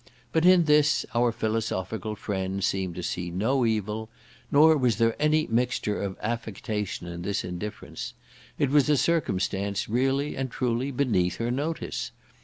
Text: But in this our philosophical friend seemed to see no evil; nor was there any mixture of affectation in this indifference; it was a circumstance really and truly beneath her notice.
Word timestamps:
But 0.31 0.45
in 0.47 0.63
this 0.65 1.05
our 1.13 1.31
philosophical 1.31 2.15
friend 2.15 2.63
seemed 2.63 2.95
to 2.95 3.03
see 3.03 3.29
no 3.29 3.67
evil; 3.67 4.09
nor 4.51 4.75
was 4.75 4.95
there 4.97 5.15
any 5.21 5.45
mixture 5.45 6.01
of 6.01 6.17
affectation 6.23 7.05
in 7.05 7.21
this 7.21 7.43
indifference; 7.43 8.15
it 8.57 8.71
was 8.71 8.89
a 8.89 8.97
circumstance 8.97 9.87
really 9.87 10.35
and 10.35 10.49
truly 10.49 10.89
beneath 10.89 11.35
her 11.35 11.51
notice. 11.51 12.09